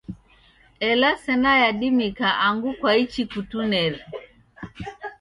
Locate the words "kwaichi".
2.79-3.23